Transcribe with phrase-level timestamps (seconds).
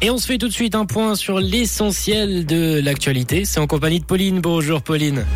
[0.00, 3.44] Et on se fait tout de suite un point sur l'essentiel de l'actualité.
[3.44, 4.40] C'est en compagnie de Pauline.
[4.40, 5.26] Bonjour Pauline.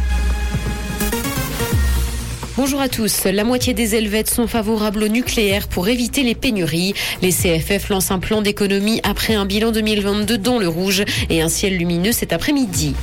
[2.56, 3.24] Bonjour à tous.
[3.24, 6.94] La moitié des Helvètes sont favorables au nucléaire pour éviter les pénuries.
[7.22, 11.48] Les CFF lancent un plan d'économie après un bilan 2022 dans le rouge et un
[11.48, 12.94] ciel lumineux cet après-midi.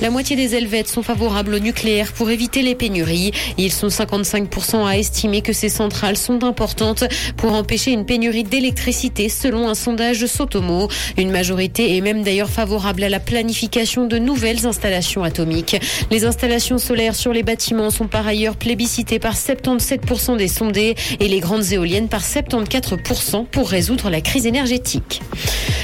[0.00, 3.30] La moitié des Helvètes sont favorables au nucléaire pour éviter les pénuries.
[3.58, 7.04] Ils sont 55% à estimer que ces centrales sont importantes
[7.36, 10.88] pour empêcher une pénurie d'électricité selon un sondage Sotomo.
[11.16, 15.80] Une majorité est même d'ailleurs favorable à la planification de nouvelles installations atomiques.
[16.10, 21.28] Les installations solaires sur les bâtiments sont par ailleurs plébiscitées par 77% des sondés et
[21.28, 25.22] les grandes éoliennes par 74% pour résoudre la crise énergétique.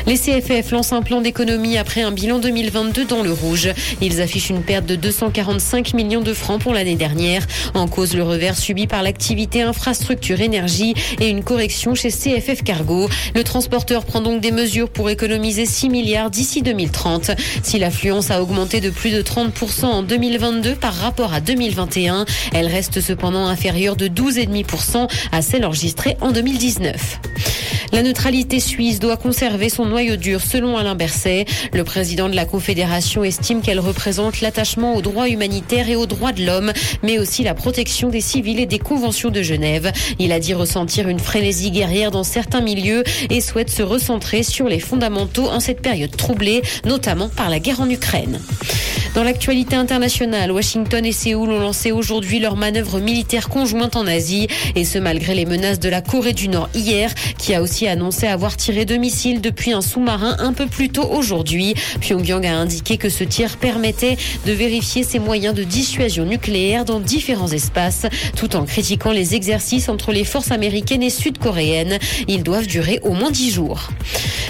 [0.06, 3.68] Les CFF lancent un plan d'économie après un bilan 2022 dans le rouge.
[4.00, 7.46] Ils affichent une perte de 245 millions de francs pour l'année dernière.
[7.74, 13.08] En cause, le revers subi par l'activité infrastructure énergie et une correction chez CFF Cargo.
[13.34, 17.32] Le transporteur prend donc des mesures pour économiser 6 milliards d'ici 2030.
[17.62, 22.66] Si l'affluence a augmenté de plus de 30% en 2022 par rapport à 2021, elle
[22.66, 27.20] reste cependant inférieure de 12,5% à celle enregistrée en 2019.
[27.92, 31.44] La neutralité suisse doit conserver son noyau dur, selon Alain Berset.
[31.72, 36.32] Le président de la Confédération estime qu'elle représente l'attachement aux droits humanitaires et aux droits
[36.32, 39.92] de l'homme, mais aussi la protection des civils et des conventions de Genève.
[40.18, 44.68] Il a dit ressentir une frénésie guerrière dans certains milieux et souhaite se recentrer sur
[44.68, 48.40] les fondamentaux en cette période troublée, notamment par la guerre en Ukraine.
[49.12, 54.46] Dans l'actualité internationale, Washington et Séoul ont lancé aujourd'hui leur manœuvre militaire conjointe en Asie,
[54.76, 58.28] et ce malgré les menaces de la Corée du Nord hier, qui a aussi annoncé
[58.28, 61.74] avoir tiré deux missiles depuis un sous-marin un peu plus tôt aujourd'hui.
[62.00, 64.16] Pyongyang a indiqué que ce tir permettait
[64.46, 69.88] de vérifier ses moyens de dissuasion nucléaire dans différents espaces, tout en critiquant les exercices
[69.88, 71.98] entre les forces américaines et sud-coréennes.
[72.28, 73.88] Ils doivent durer au moins dix jours.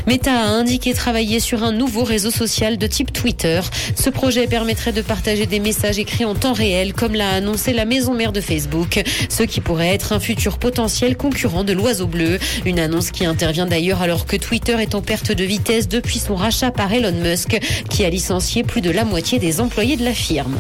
[0.07, 3.61] Meta a indiqué travailler sur un nouveau réseau social de type Twitter.
[3.95, 7.85] Ce projet permettrait de partager des messages écrits en temps réel, comme l'a annoncé la
[7.85, 12.41] maison mère de Facebook, ce qui pourrait être un futur potentiel concurrent de l'oiseau bleu.
[12.67, 16.35] Une annonce qui intervient d'ailleurs alors que Twitter est en perte de vitesse depuis son
[16.35, 17.59] rachat par Elon Musk,
[17.89, 20.59] qui a licencié plus de la moitié des employés de la firme.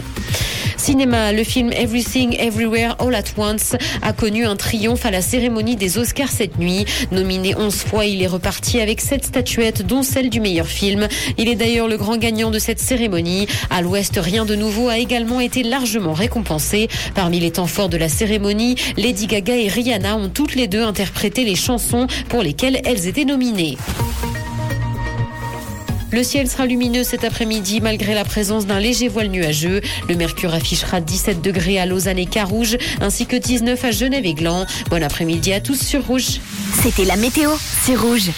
[0.80, 5.76] Cinéma, le film Everything Everywhere All at Once a connu un triomphe à la cérémonie
[5.76, 6.86] des Oscars cette nuit.
[7.12, 11.06] Nominé 11 fois, il est reparti avec sept statuettes, dont celle du meilleur film.
[11.36, 13.46] Il est d'ailleurs le grand gagnant de cette cérémonie.
[13.68, 16.88] À l'Ouest, rien de nouveau a également été largement récompensé.
[17.14, 20.82] Parmi les temps forts de la cérémonie, Lady Gaga et Rihanna ont toutes les deux
[20.82, 23.76] interprété les chansons pour lesquelles elles étaient nominées.
[26.12, 29.81] Le ciel sera lumineux cet après-midi malgré la présence d'un léger voile nuageux.
[30.09, 34.34] Le mercure affichera 17 degrés à Lausanne et Carouge ainsi que 19 à Genève et
[34.34, 34.66] Gland.
[34.91, 36.41] Bon après-midi à tous sur Rouge.
[36.82, 37.50] C'était la météo,
[37.82, 38.28] c'est Rouge.